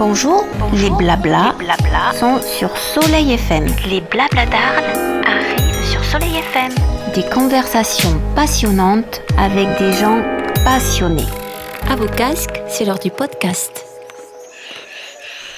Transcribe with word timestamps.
Bonjour, 0.00 0.46
les 0.72 0.88
blabla, 0.88 1.54
sont 2.14 2.40
sur 2.40 2.74
Soleil 2.74 3.34
FM. 3.34 3.66
Les 3.86 4.00
blabladards 4.00 4.82
arrivent 5.26 5.84
sur 5.84 6.02
Soleil 6.02 6.36
FM. 6.38 6.72
Des 7.14 7.28
conversations 7.28 8.18
passionnantes 8.34 9.20
avec 9.36 9.68
des 9.78 9.92
gens 9.92 10.22
passionnés. 10.64 11.28
À 11.86 11.96
vos 11.96 12.08
casques, 12.08 12.62
c'est 12.66 12.86
l'heure 12.86 12.98
du 12.98 13.10
podcast. 13.10 13.89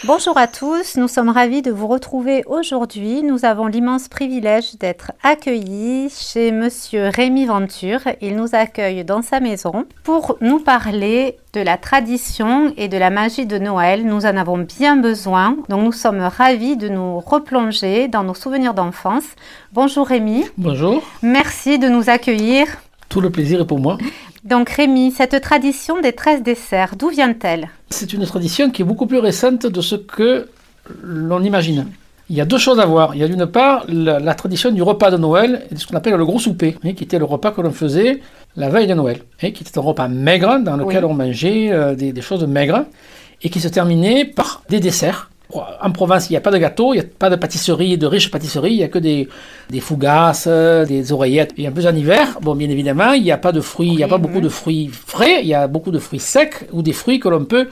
Bonjour 0.05 0.37
à 0.37 0.49
tous, 0.49 0.97
nous 0.97 1.07
sommes 1.07 1.29
ravis 1.29 1.63
de 1.63 1.71
vous 1.71 1.87
retrouver 1.87 2.43
aujourd'hui. 2.47 3.23
Nous 3.23 3.45
avons 3.45 3.69
l'immense 3.69 4.09
privilège 4.09 4.77
d'être 4.81 5.13
accueillis 5.23 6.11
chez 6.11 6.51
Monsieur 6.51 7.09
Rémi 7.15 7.47
Venture. 7.47 8.01
Il 8.21 8.35
nous 8.35 8.49
accueille 8.53 9.05
dans 9.05 9.23
sa 9.23 9.39
maison 9.39 9.85
pour 10.03 10.39
nous 10.41 10.59
parler 10.59 11.37
de 11.53 11.61
la 11.61 11.77
tradition 11.77 12.75
et 12.77 12.89
de 12.89 12.97
la 12.99 13.11
magie 13.11 13.47
de 13.47 13.59
Noël. 13.59 14.05
Nous 14.05 14.27
en 14.27 14.37
avons 14.37 14.59
bien 14.59 14.97
besoin, 14.97 15.57
donc 15.69 15.85
nous 15.85 15.93
sommes 15.93 16.23
ravis 16.23 16.77
de 16.77 16.89
nous 16.89 17.21
replonger 17.21 18.09
dans 18.09 18.25
nos 18.25 18.35
souvenirs 18.35 18.75
d'enfance. 18.75 19.37
Bonjour 19.73 20.09
Rémi. 20.09 20.47
Bonjour. 20.59 21.01
Merci 21.23 21.79
de 21.79 21.89
nous 21.89 22.11
accueillir. 22.11 22.67
Tout 23.09 23.21
le 23.21 23.31
plaisir 23.31 23.61
est 23.61 23.67
pour 23.69 23.79
moi. 23.79 23.99
Donc 24.45 24.71
Rémi, 24.71 25.13
cette 25.13 25.41
tradition 25.41 26.01
des 26.01 26.13
13 26.13 26.43
desserts, 26.43 26.97
d'où 26.99 27.11
vient-elle? 27.11 27.69
C'est 27.91 28.13
une 28.13 28.25
tradition 28.27 28.71
qui 28.71 28.83
est 28.83 28.85
beaucoup 28.85 29.07
plus 29.07 29.19
récente 29.19 29.67
de 29.67 29.81
ce 29.81 29.95
que 29.95 30.49
l'on 31.01 31.43
imagine. 31.45 31.87
Il 32.29 32.35
y 32.35 32.41
a 32.41 32.45
deux 32.45 32.59
choses 32.59 32.81
à 32.81 32.87
voir. 32.87 33.15
Il 33.15 33.21
y 33.21 33.25
a 33.25 33.29
d'une 33.29 33.47
part 33.47 33.85
la, 33.89 34.35
tradition 34.35 34.73
du 34.73 34.83
repas 34.83 35.11
de 35.13 35.17
Noël, 35.17 35.67
ce 35.77 35.87
qu'on 35.87 35.97
appelle 35.97 36.15
le 36.15 36.25
gros 36.25 36.41
souper, 36.41 36.77
hein, 36.83 36.93
qui 36.93 37.05
était 37.05 37.19
le 37.19 37.25
repas 37.25 37.53
que 37.53 37.61
l'on 37.61 37.73
faisait 37.73 38.21
la 38.57 38.69
veille 38.69 38.89
de 38.89 38.95
Noël, 38.95 39.19
hein, 39.43 39.51
qui 39.53 39.63
était 39.63 39.79
un 39.79 39.83
repas 39.83 40.09
maigre 40.09 40.59
dans 40.61 40.77
lequel 40.77 41.05
on 41.05 41.15
mangeait 41.15 41.71
euh, 41.71 41.95
des, 41.95 42.13
des 42.13 42.23
choses 42.23 42.45
maigres 42.45 42.87
et 43.43 43.51
qui 43.51 43.61
se 43.61 43.69
terminait 43.69 44.25
par 44.25 44.63
des 44.69 44.81
desserts 44.81 45.31
en 45.55 45.91
province, 45.91 46.29
il 46.29 46.33
n'y 46.33 46.37
a 46.37 46.41
pas 46.41 46.51
de 46.51 46.59
gâteau, 46.59 46.95
il 46.95 47.01
n'y 47.01 47.05
a 47.05 47.09
pas 47.19 47.31
de 47.31 47.37
pâtisserie, 47.37 47.99
de 47.99 48.07
riches 48.07 48.31
pâtisseries, 48.31 48.73
il 48.73 48.77
n'y 48.79 48.85
a 48.85 48.89
que 48.89 48.99
des, 48.99 49.29
des 49.71 49.81
fougasses, 49.81 50.49
des 50.49 51.13
oreillettes. 51.13 51.53
Et 51.57 51.69
en 51.69 51.73
plus 51.73 51.87
en 51.87 51.95
hiver, 51.95 52.39
bon, 52.41 52.55
bien 52.55 52.71
évidemment, 52.71 53.13
il 53.13 53.23
n'y 53.23 53.33
a 53.33 53.39
pas 53.39 53.53
de 53.53 53.61
fruits, 53.61 53.89
il 53.89 53.97
n'y 53.97 54.03
a 54.03 54.09
pas 54.09 54.19
beaucoup 54.19 54.41
de 54.41 54.49
fruits 54.49 54.91
frais, 54.93 55.41
il 55.43 55.49
y 55.49 55.55
a 55.55 55.67
beaucoup 55.67 55.91
de 55.91 55.99
fruits 55.99 56.21
secs 56.21 56.67
ou 56.73 56.83
des 56.83 56.93
fruits 56.93 57.21
que 57.21 57.29
l'on 57.29 57.45
peut 57.45 57.69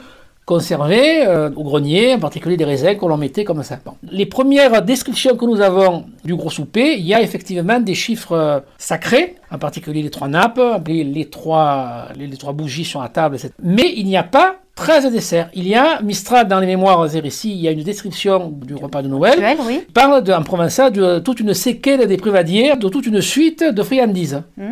conserver 0.55 1.25
euh, 1.25 1.49
au 1.55 1.63
grenier, 1.63 2.13
en 2.15 2.19
particulier 2.19 2.57
des 2.57 2.65
raisins 2.65 2.95
que 2.99 3.05
l'on 3.05 3.15
mettait 3.25 3.45
comme 3.45 3.63
ça. 3.63 3.79
Les 4.11 4.25
premières 4.25 4.81
descriptions 4.81 5.37
que 5.37 5.45
nous 5.45 5.61
avons 5.61 6.05
du 6.25 6.35
gros 6.35 6.49
souper, 6.49 6.95
il 6.99 7.05
y 7.07 7.13
a 7.13 7.21
effectivement 7.21 7.79
des 7.79 7.95
chiffres 7.95 8.33
euh, 8.33 8.59
sacrés, 8.77 9.35
en 9.49 9.57
particulier 9.57 10.01
les 10.01 10.09
trois 10.09 10.27
nappes, 10.27 10.59
les, 10.87 11.03
les 11.05 11.25
trois, 11.29 12.07
les, 12.17 12.27
les, 12.27 12.37
trois 12.37 12.51
bougies 12.51 12.83
sur 12.83 13.01
la 13.01 13.07
table, 13.07 13.35
etc. 13.35 13.53
Mais 13.63 13.93
il 13.95 14.05
n'y 14.05 14.17
a 14.17 14.23
pas 14.23 14.55
13 14.75 15.11
desserts. 15.11 15.49
Il 15.53 15.67
y 15.67 15.75
a, 15.75 16.01
Mistral 16.01 16.47
dans 16.49 16.59
les 16.59 16.67
mémoires 16.67 17.15
et 17.15 17.19
récits, 17.19 17.51
il 17.51 17.61
y 17.61 17.67
a 17.67 17.71
une 17.71 17.83
description 17.83 18.51
du 18.69 18.75
repas 18.75 19.01
de 19.01 19.07
Noël. 19.07 19.37
oui. 19.67 19.81
parle 19.93 20.21
de, 20.23 20.33
en 20.33 20.43
provençal 20.43 20.91
de 20.91 21.19
toute 21.19 21.39
une 21.39 21.53
séquelle 21.53 22.05
des 22.07 22.17
privadières, 22.17 22.77
de 22.77 22.89
toute 22.89 23.05
une 23.05 23.21
suite 23.21 23.63
de 23.63 23.83
friandises. 23.83 24.41
Mmh. 24.57 24.63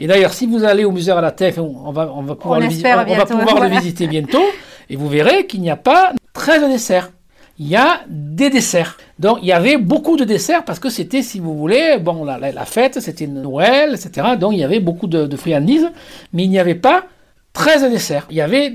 Et 0.00 0.06
d'ailleurs, 0.06 0.32
si 0.32 0.46
vous 0.46 0.64
allez 0.64 0.84
au 0.84 0.90
musée 0.92 1.12
à 1.12 1.20
la 1.20 1.30
Tef, 1.30 1.58
on 1.58 1.92
va, 1.92 2.10
on 2.16 2.22
va 2.22 2.34
pouvoir, 2.36 2.58
On 2.58 2.62
le, 2.62 2.68
visi- 2.68 2.78
espère 2.78 3.04
on- 3.06 3.12
on 3.12 3.16
va 3.16 3.26
pouvoir 3.26 3.60
le 3.60 3.68
visiter 3.78 4.06
bientôt, 4.06 4.42
et 4.90 4.96
vous 4.96 5.08
verrez 5.08 5.46
qu'il 5.46 5.60
n'y 5.60 5.70
a 5.70 5.76
pas 5.76 6.12
13 6.32 6.68
desserts. 6.70 7.10
Il 7.58 7.68
y 7.68 7.76
a 7.76 8.00
des 8.08 8.50
desserts. 8.50 8.96
Donc 9.20 9.38
il 9.42 9.46
y 9.46 9.52
avait 9.52 9.76
beaucoup 9.76 10.16
de 10.16 10.24
desserts 10.24 10.64
parce 10.64 10.80
que 10.80 10.90
c'était, 10.90 11.22
si 11.22 11.38
vous 11.38 11.56
voulez, 11.56 11.98
bon, 12.00 12.24
la, 12.24 12.36
la- 12.38 12.50
la 12.52 12.64
fête, 12.64 12.98
c'était 13.00 13.28
Noël, 13.28 13.90
etc. 13.94 14.28
Donc 14.40 14.54
il 14.54 14.58
y 14.58 14.64
avait 14.64 14.80
beaucoup 14.80 15.06
de, 15.06 15.26
de 15.26 15.36
friandises, 15.36 15.88
mais 16.32 16.42
il 16.44 16.50
n'y 16.50 16.58
avait 16.58 16.74
pas 16.74 17.04
13 17.52 17.90
desserts. 17.90 18.26
Il 18.30 18.36
y 18.36 18.40
avait 18.40 18.72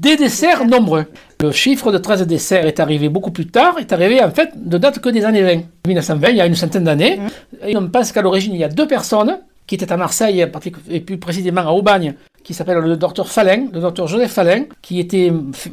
des 0.00 0.16
desserts 0.16 0.64
nombreux. 0.66 1.04
Le 1.40 1.52
chiffre 1.52 1.92
de 1.92 1.98
13 1.98 2.26
desserts 2.26 2.66
est 2.66 2.80
arrivé 2.80 3.08
beaucoup 3.08 3.30
plus 3.30 3.46
tard, 3.46 3.78
est 3.78 3.92
arrivé 3.92 4.20
en 4.22 4.30
fait 4.30 4.50
de 4.56 4.76
date 4.78 4.98
que 4.98 5.08
des 5.08 5.24
années 5.24 5.42
20. 5.42 5.62
1920, 5.86 6.28
il 6.30 6.36
y 6.36 6.40
a 6.40 6.46
une 6.46 6.54
centaine 6.56 6.84
d'années. 6.84 7.20
Et 7.64 7.76
on 7.76 7.86
pense 7.88 8.10
qu'à 8.10 8.22
l'origine, 8.22 8.54
il 8.54 8.60
y 8.60 8.64
a 8.64 8.68
deux 8.68 8.88
personnes 8.88 9.38
qui 9.66 9.76
étaient 9.76 9.92
à 9.92 9.96
Marseille, 9.96 10.44
et 10.90 11.00
plus 11.00 11.18
précisément 11.18 11.60
à 11.60 11.70
Aubagne, 11.70 12.14
qui 12.42 12.54
s'appelle 12.54 12.78
le 12.78 12.96
docteur 12.96 13.28
Falin, 13.28 13.66
le 13.72 13.80
docteur 13.80 14.06
Joseph 14.06 14.32
Falin, 14.32 14.64
qui 14.82 14.98
était 14.98 15.32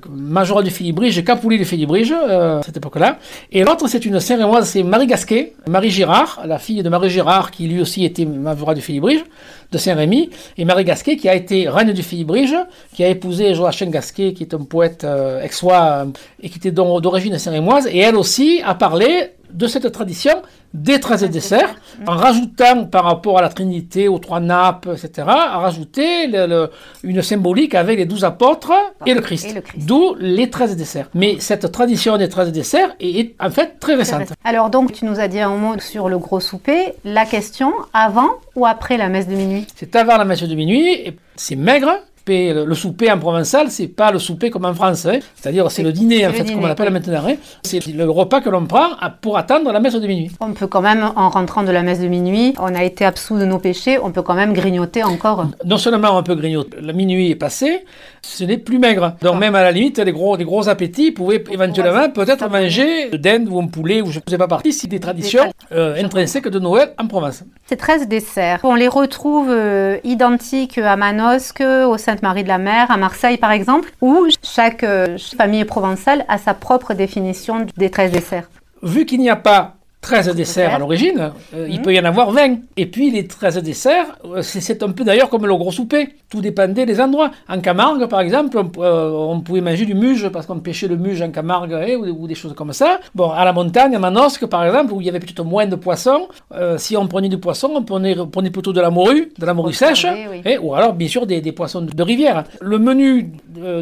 major 0.09 0.63
du 0.63 0.69
Filibrige, 0.69 1.23
Capouli 1.23 1.57
du 1.57 1.65
Filibrige, 1.65 2.13
euh, 2.13 2.59
à 2.59 2.63
cette 2.63 2.77
époque-là. 2.77 3.19
Et 3.51 3.63
l'autre, 3.63 3.87
c'est 3.87 4.05
une 4.05 4.19
Saint-Rémoise, 4.19 4.69
c'est 4.69 4.83
Marie 4.83 5.07
Gasquet, 5.07 5.53
Marie 5.67 5.89
Girard, 5.91 6.41
la 6.45 6.59
fille 6.59 6.83
de 6.83 6.89
Marie 6.89 7.09
Girard, 7.09 7.51
qui 7.51 7.67
lui 7.67 7.81
aussi 7.81 8.03
était 8.03 8.25
major 8.25 8.73
du 8.73 8.81
Filibrige, 8.81 9.23
de 9.71 9.77
Saint-Rémy, 9.77 10.29
et 10.57 10.65
Marie 10.65 10.83
Gasquet, 10.85 11.17
qui 11.17 11.27
a 11.29 11.35
été 11.35 11.67
reine 11.69 11.91
du 11.91 12.03
Filibrige, 12.03 12.55
qui 12.93 13.03
a 13.03 13.07
épousé 13.09 13.53
Joachim 13.53 13.89
Gasquet, 13.89 14.33
qui 14.33 14.43
est 14.43 14.53
un 14.53 14.59
poète 14.63 15.03
euh, 15.03 15.43
aixois, 15.43 15.81
euh, 15.81 16.05
et 16.41 16.49
qui 16.49 16.57
était 16.57 16.71
donc 16.71 17.01
d'origine 17.01 17.37
saint-rémoise, 17.37 17.87
et 17.91 17.99
elle 17.99 18.15
aussi 18.15 18.61
a 18.65 18.75
parlé 18.75 19.31
de 19.53 19.65
cette 19.67 19.89
tradition 19.93 20.33
des 20.73 20.99
13 20.99 21.23
desserts, 21.29 21.73
en 22.05 22.11
rajoutant 22.17 22.83
par 22.85 23.05
rapport 23.05 23.39
à 23.39 23.41
la 23.41 23.47
Trinité, 23.47 24.09
aux 24.09 24.19
trois 24.19 24.41
nappes, 24.41 24.89
etc., 24.91 25.25
à 25.25 25.57
rajouter 25.59 26.27
le- 26.27 26.45
le- 26.45 26.69
une 27.03 27.21
symbolique 27.21 27.73
avec 27.73 27.97
les 27.97 28.05
douze 28.05 28.25
apôtres 28.25 28.73
et 29.05 29.13
le 29.13 29.21
Christ. 29.21 29.47
Et 29.49 29.53
le 29.53 29.61
Christ. 29.61 29.85
D'où 29.87 30.15
les 30.19 30.49
13 30.49 30.75
desserts. 30.75 31.09
Mais 31.13 31.37
cette 31.39 31.71
tradition 31.71 32.17
des 32.17 32.27
13 32.27 32.51
desserts 32.51 32.93
est, 32.99 33.19
est 33.19 33.35
en 33.39 33.49
fait 33.49 33.79
très 33.79 33.95
récente. 33.95 34.33
Alors 34.43 34.69
donc, 34.69 34.91
tu 34.91 35.05
nous 35.05 35.17
as 35.21 35.29
dit 35.29 35.39
un 35.39 35.55
mot 35.55 35.79
sur 35.79 36.09
le 36.09 36.17
gros 36.19 36.41
souper. 36.41 36.93
La 37.05 37.25
question, 37.25 37.71
avant 37.93 38.29
ou 38.55 38.65
après 38.65 38.97
la 38.97 39.07
messe 39.07 39.29
de 39.29 39.35
minuit? 39.35 39.56
C'est 39.75 39.95
avant 39.95 40.17
la 40.17 40.25
messe 40.25 40.43
de 40.43 40.55
minuit, 40.55 40.93
et 40.93 41.17
c'est 41.35 41.55
maigre. 41.55 42.01
Le 42.27 42.65
le 42.65 42.75
souper 42.75 43.11
en 43.11 43.17
provençal, 43.17 43.71
c'est 43.71 43.87
pas 43.87 44.11
le 44.11 44.19
souper 44.19 44.49
comme 44.49 44.65
en 44.65 44.73
France, 44.73 45.05
hein. 45.05 45.19
c'est-à-dire 45.35 45.71
c'est 45.71 45.83
le 45.83 45.93
dîner 45.93 46.25
en 46.25 46.29
le 46.29 46.35
fait, 46.35 46.43
dîner, 46.43 46.55
comme 46.55 46.65
on 46.65 46.67
l'appelle 46.67 46.87
oui. 46.87 46.93
maintenant. 46.93 47.23
hein. 47.27 47.35
C'est 47.63 47.85
le 47.87 48.09
repas 48.09 48.41
que 48.41 48.49
l'on 48.49 48.65
prend 48.65 48.89
pour 49.21 49.37
attendre 49.37 49.71
la 49.71 49.79
messe 49.79 49.93
de 49.95 50.05
minuit. 50.05 50.29
On 50.41 50.51
peut 50.51 50.67
quand 50.67 50.81
même, 50.81 51.09
en 51.15 51.29
rentrant 51.29 51.63
de 51.63 51.71
la 51.71 51.83
messe 51.83 52.01
de 52.01 52.07
minuit, 52.07 52.53
on 52.59 52.75
a 52.75 52.83
été 52.83 53.05
absous 53.05 53.37
de 53.39 53.45
nos 53.45 53.59
péchés, 53.59 53.97
on 53.99 54.11
peut 54.11 54.21
quand 54.21 54.33
même 54.33 54.53
grignoter 54.53 55.03
encore. 55.03 55.47
Non 55.65 55.77
seulement 55.77 56.17
on 56.17 56.23
peut 56.23 56.35
grignoter, 56.35 56.77
la 56.81 56.91
minuit 56.93 57.31
est 57.31 57.35
passée, 57.35 57.85
ce 58.21 58.43
n'est 58.43 58.57
plus 58.57 58.77
maigre. 58.77 59.15
Donc 59.21 59.39
même 59.39 59.55
à 59.55 59.63
la 59.63 59.71
limite, 59.71 59.97
les 59.99 60.11
gros, 60.11 60.35
les 60.35 60.43
gros 60.45 60.67
appétits 60.67 61.11
pouvaient 61.11 61.43
éventuellement 61.49 62.09
peut-être 62.09 62.49
manger 62.49 63.09
de 63.09 63.17
dinde 63.17 63.47
ou 63.49 63.59
un 63.59 63.67
poulet, 63.67 64.01
ou 64.01 64.11
je 64.11 64.19
ne 64.19 64.29
sais 64.29 64.37
pas 64.37 64.47
partie, 64.47 64.73
c'est 64.73 64.87
des 64.87 64.99
traditions 64.99 65.43
euh, 65.71 65.95
intrinsèques 66.03 66.49
de 66.49 66.59
Noël 66.59 66.89
en 66.99 67.07
Provence. 67.07 67.43
Ces 67.67 67.77
13 67.77 68.07
desserts, 68.09 68.59
on 68.63 68.75
les 68.75 68.87
retrouve 68.89 69.47
euh, 69.49 69.97
identiques 70.03 70.77
à 70.77 70.95
Manosque, 70.97 71.61
au 71.61 71.97
Sainte-Marie 71.97 72.16
de 72.43 72.47
la 72.47 72.57
Mer, 72.57 72.91
à 72.91 72.97
Marseille 72.97 73.37
par 73.37 73.51
exemple, 73.51 73.91
où 74.01 74.27
chaque 74.43 74.83
euh, 74.83 75.17
famille 75.37 75.65
provençale 75.65 76.25
a 76.27 76.37
sa 76.37 76.53
propre 76.53 76.93
définition 76.93 77.65
des 77.77 77.89
13 77.89 78.11
desserts. 78.11 78.49
Vu 78.83 79.05
qu'il 79.05 79.19
n'y 79.19 79.29
a 79.29 79.35
pas 79.35 79.76
13 80.07 80.35
desserts 80.35 80.73
à 80.73 80.79
l'origine, 80.79 81.31
euh, 81.53 81.65
Mhm. 81.65 81.71
il 81.73 81.81
peut 81.81 81.93
y 81.93 81.99
en 81.99 82.05
avoir 82.05 82.31
20. 82.31 82.59
Et 82.77 82.85
puis 82.85 83.11
les 83.11 83.27
13 83.27 83.57
desserts, 83.61 84.05
euh, 84.25 84.41
c'est 84.41 84.81
un 84.83 84.91
peu 84.91 85.03
d'ailleurs 85.03 85.29
comme 85.29 85.45
le 85.45 85.55
gros 85.55 85.71
souper. 85.71 86.09
Tout 86.29 86.41
dépendait 86.41 86.85
des 86.85 86.99
endroits. 86.99 87.31
En 87.49 87.59
Camargue, 87.59 88.05
par 88.07 88.21
exemple, 88.21 88.57
on, 88.57 88.69
euh, 88.81 89.11
on 89.33 89.39
pouvait 89.41 89.61
manger 89.61 89.85
du 89.85 89.93
muge 89.95 90.29
parce 90.29 90.45
qu'on 90.45 90.59
pêchait 90.59 90.87
le 90.87 90.95
muge 90.97 91.21
en 91.21 91.31
Camargue 91.31 91.73
hein, 91.73 91.95
ou, 91.99 92.23
ou 92.23 92.27
des 92.27 92.35
choses 92.35 92.53
comme 92.53 92.73
ça. 92.73 92.99
Bon, 93.15 93.29
à 93.31 93.43
la 93.45 93.53
montagne, 93.53 93.93
à 93.95 93.99
Manosque, 93.99 94.45
par 94.45 94.63
exemple, 94.65 94.93
où 94.93 95.01
il 95.01 95.07
y 95.07 95.09
avait 95.09 95.19
peut-être 95.19 95.43
moins 95.43 95.65
de 95.65 95.75
poissons, 95.75 96.27
euh, 96.55 96.77
si 96.77 96.95
on 96.97 97.07
prenait 97.07 97.29
du 97.29 97.37
poisson, 97.37 97.69
on 97.75 97.83
prenait, 97.83 98.17
on 98.19 98.27
prenait 98.27 98.49
plutôt 98.49 98.73
de 98.73 98.81
la 98.81 98.89
morue, 98.89 99.31
de 99.37 99.45
la 99.45 99.53
morue 99.53 99.73
sèche, 99.73 100.05
oui. 100.31 100.41
hein, 100.45 100.57
ou 100.61 100.73
alors 100.75 100.93
bien 100.93 101.07
sûr 101.07 101.25
des, 101.25 101.41
des 101.41 101.51
poissons 101.51 101.81
de, 101.81 101.91
de 101.91 102.03
rivière. 102.03 102.43
Le 102.61 102.77
menu 102.79 103.31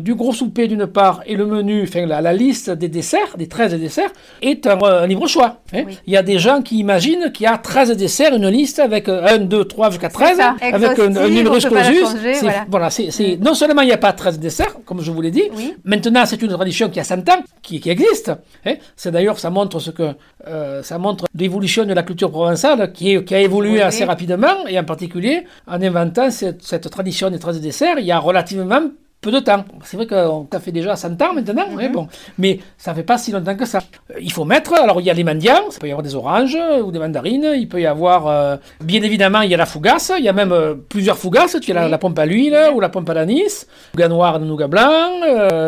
du 0.02 0.16
gros 0.16 0.32
souper 0.34 0.68
d'une 0.68 0.88
part 0.88 1.22
et 1.26 1.36
le 1.36 1.46
menu, 1.46 1.84
enfin 1.84 2.06
la, 2.06 2.22
la 2.22 2.34
liste 2.34 2.70
des 2.70 2.88
desserts, 2.90 3.36
des 3.38 3.48
13 3.48 3.76
desserts, 3.80 4.12
est 4.42 4.66
un, 4.68 4.78
un 4.82 5.06
libre 5.08 5.28
choix. 5.28 5.58
Oui. 5.74 5.98
Il 6.08 6.14
y 6.14 6.15
a 6.18 6.24
des 6.24 6.40
gens 6.40 6.62
qui 6.62 6.78
imaginent 6.78 7.32
qu'il 7.32 7.44
y 7.44 7.48
a 7.48 7.58
13 7.58 7.96
desserts, 7.98 8.34
une 8.36 8.48
liste 8.48 8.80
avec 8.80 9.08
euh, 9.10 9.26
1, 9.26 9.40
2, 9.40 9.66
3 9.66 9.90
jusqu'à 9.92 10.10
13, 10.10 10.38
ça, 10.38 10.56
avec 10.62 10.98
un, 11.00 11.16
un 11.16 11.28
numerus 11.30 11.66
clausus. 11.66 12.04
voilà. 12.42 12.66
voilà, 12.70 12.90
c'est- 12.90 13.38
non 13.42 13.54
seulement 13.54 13.82
il 13.82 13.88
n'y 13.88 13.92
a 13.94 13.98
pas 13.98 14.14
13 14.14 14.40
desserts, 14.40 14.76
comme 14.86 15.02
je 15.02 15.12
vous 15.12 15.22
l'ai 15.22 15.32
dit, 15.32 15.44
Oui. 15.56 15.74
maintenant 15.84 16.24
c'est 16.26 16.42
une 16.42 16.50
tradition 16.52 16.90
qui 16.90 17.00
a 17.00 17.04
100 17.04 17.28
ans, 17.30 17.44
qui, 17.62 17.80
qui 17.80 17.90
existe. 17.90 18.32
hein. 18.66 18.74
C'est 18.96 19.12
d'ailleurs, 19.12 19.40
ça 19.40 19.50
montre 19.50 19.80
ce 19.80 19.92
que, 19.92 20.12
euh, 20.48 20.84
ça 20.84 20.98
montre 20.98 21.26
l'évolution 21.36 21.86
de 21.86 21.94
la 21.94 22.04
culture 22.04 22.32
provençale 22.32 22.92
qui, 22.92 23.14
est- 23.14 23.24
qui 23.24 23.36
a 23.36 23.40
évolué 23.42 23.74
Oui. 23.74 23.82
assez 23.82 24.06
rapidement, 24.06 24.66
et 24.68 24.78
en 24.80 24.84
particulier 24.84 25.44
en 25.68 25.82
inventant 25.82 26.30
cette, 26.32 26.64
cette 26.64 26.90
tradition 26.90 27.30
des 27.30 27.40
13 27.40 27.62
desserts, 27.62 28.00
il 28.00 28.06
y 28.06 28.12
a 28.12 28.20
relativement 28.20 28.82
peu 29.26 29.32
de 29.32 29.40
temps. 29.40 29.66
C'est 29.84 29.98
vrai 29.98 30.06
que 30.06 30.16
ça 30.54 30.60
fait 30.60 30.72
déjà 30.72 30.96
100 30.96 31.20
ans 31.24 31.34
maintenant, 31.34 31.66
hein, 31.80 31.90
bon. 31.92 32.08
mais 32.38 32.60
ça 32.78 32.94
fait 32.94 33.04
pas 33.04 33.18
si 33.18 33.32
longtemps 33.32 33.56
que 33.56 33.66
ça. 33.66 33.80
Euh, 34.12 34.20
Il 34.22 34.32
faut 34.32 34.46
mettre, 34.46 34.74
alors 34.76 35.02
il 35.02 35.08
y 35.08 35.10
a 35.10 35.14
les 35.14 35.24
mendiants, 35.24 35.72
ça 35.72 35.80
peut 35.80 35.88
y 35.88 35.92
avoir 35.92 36.04
des 36.04 36.16
oranges 36.16 36.58
ou 36.84 36.92
des 36.92 37.00
mandarines, 37.00 37.48
il 37.56 37.68
peut 37.68 37.82
y 37.82 37.88
avoir, 37.88 38.28
euh, 38.28 38.56
bien 38.82 39.02
évidemment, 39.02 39.42
il 39.42 39.50
y 39.50 39.56
a 39.56 39.58
la 39.58 39.66
fougasse, 39.66 40.12
il 40.18 40.24
y 40.24 40.30
a 40.30 40.34
même 40.34 40.52
euh, 40.52 40.76
plusieurs 40.76 41.18
fougasses, 41.18 41.58
tu 41.60 41.72
as 41.72 41.74
la, 41.74 41.88
la 41.90 41.98
pompe 41.98 42.20
à 42.20 42.26
l'huile 42.28 42.58
ou 42.76 42.80
la 42.80 42.90
pompe 42.90 43.10
à 43.10 43.16
l'anis, 43.16 43.66
nougat 43.96 44.08
noir, 44.10 44.40
nougat 44.40 44.68
blanc, 44.68 45.10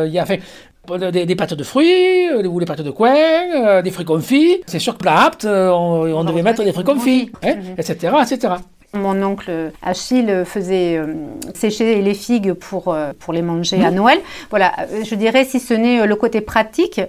il 0.06 0.12
y 0.12 0.20
a, 0.20 0.22
enfin, 0.22 0.38
des, 1.12 1.26
des 1.26 1.36
pâtes 1.36 1.56
de 1.56 1.64
fruits, 1.64 2.30
ou 2.46 2.60
des 2.60 2.66
pâtes 2.68 2.82
de 2.82 2.92
coin, 2.92 3.16
euh, 3.16 3.82
des 3.82 3.90
fruits 3.92 4.06
confits. 4.06 4.62
C'est 4.68 4.80
sûr 4.80 4.94
que 4.94 5.00
plat 5.00 5.26
apte, 5.26 5.46
on, 5.46 6.04
on 6.20 6.24
devait 6.24 6.44
mettre 6.44 6.64
des 6.64 6.72
fruits 6.74 6.86
confits, 6.86 7.32
hein, 7.44 7.56
etc., 7.78 8.14
etc. 8.22 8.54
Mon 8.98 9.24
oncle 9.24 9.72
Achille 9.82 10.44
faisait 10.46 10.98
euh, 10.98 11.14
sécher 11.54 12.02
les 12.02 12.14
figues 12.14 12.54
pour, 12.54 12.94
euh, 12.94 13.14
pour 13.18 13.34
les 13.34 13.42
manger 13.42 13.84
à 13.84 13.92
Noël. 13.92 14.20
Voilà, 14.50 14.74
euh, 14.80 15.04
je 15.04 15.16
dirais, 15.16 15.46
si 15.46 15.60
ce 15.60 15.74
n'est 15.74 16.06
le 16.06 16.16
côté 16.16 16.42
pratique, 16.42 17.00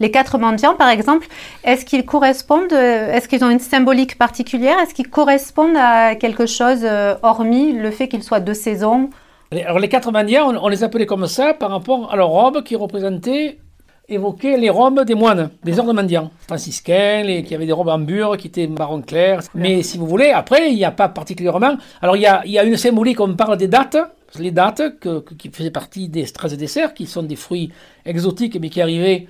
les 0.00 0.10
quatre 0.10 0.38
mendiants, 0.38 0.74
par 0.74 0.88
exemple, 0.88 1.26
est-ce 1.64 1.84
qu'ils 1.84 2.04
correspondent, 2.04 2.72
est-ce 2.72 3.28
qu'ils 3.28 3.44
ont 3.44 3.50
une 3.50 3.60
symbolique 3.60 4.18
particulière? 4.18 4.78
Est-ce 4.78 4.94
qu'ils 4.94 5.10
correspondent 5.10 5.76
à 5.76 6.14
quelque 6.14 6.46
chose, 6.46 6.86
hormis 7.22 7.72
le 7.72 7.90
fait 7.90 8.08
qu'ils 8.08 8.22
soient 8.22 8.40
de 8.40 8.52
saison? 8.52 9.10
Alors 9.52 9.78
les 9.78 9.88
quatre 9.88 10.10
mendiants, 10.10 10.52
on, 10.60 10.68
les 10.68 10.82
appelait 10.82 11.06
comme 11.06 11.26
ça 11.26 11.54
par 11.54 11.70
rapport 11.70 12.12
à 12.12 12.16
leur 12.16 12.28
robe 12.28 12.62
qui 12.62 12.76
représentait 12.76 13.58
évoquer 14.08 14.56
les 14.56 14.70
robes 14.70 15.04
des 15.04 15.14
moines, 15.14 15.50
des 15.62 15.78
ordres 15.78 15.92
mendiants, 15.92 16.30
franciscains, 16.46 17.22
les, 17.22 17.42
qui 17.42 17.54
avaient 17.54 17.66
des 17.66 17.72
robes 17.72 17.88
en 17.88 17.98
bure, 17.98 18.36
qui 18.36 18.48
étaient 18.48 18.66
marron 18.66 19.00
clair. 19.00 19.40
Mais 19.54 19.82
si 19.82 19.98
vous 19.98 20.06
voulez, 20.06 20.30
après, 20.30 20.70
il 20.70 20.76
n'y 20.76 20.84
a 20.84 20.90
pas 20.90 21.08
particulièrement. 21.08 21.76
Alors, 22.02 22.16
il 22.16 22.22
y 22.22 22.26
a, 22.26 22.42
il 22.44 22.52
y 22.52 22.58
a 22.58 22.64
une 22.64 22.76
symbolique, 22.76 23.20
on 23.20 23.34
parle 23.34 23.56
des 23.56 23.68
dates, 23.68 23.96
les 24.38 24.50
dates 24.50 24.82
qui 25.38 25.50
faisaient 25.50 25.70
partie 25.70 26.08
des 26.08 26.24
13 26.24 26.56
desserts, 26.56 26.94
qui 26.94 27.06
sont 27.06 27.22
des 27.22 27.36
fruits 27.36 27.72
exotiques, 28.04 28.58
mais 28.60 28.68
qui 28.68 28.80
arrivaient 28.80 29.28